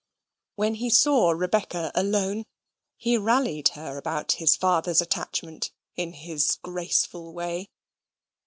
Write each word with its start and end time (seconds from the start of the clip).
When 0.55 0.73
he 0.73 0.89
saw 0.89 1.29
Rebecca 1.29 1.91
alone, 1.93 2.45
he 2.97 3.19
rallied 3.19 3.67
her 3.77 3.99
about 3.99 4.31
his 4.31 4.55
father's 4.55 4.99
attachment 4.99 5.69
in 5.95 6.13
his 6.13 6.55
graceful 6.63 7.33
way. 7.35 7.69